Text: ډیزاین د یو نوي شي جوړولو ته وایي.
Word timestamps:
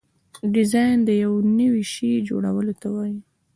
ډیزاین 0.53 0.97
د 1.07 1.09
یو 1.23 1.33
نوي 1.59 1.83
شي 1.93 2.11
جوړولو 2.29 2.73
ته 2.81 2.87
وایي. 2.95 3.19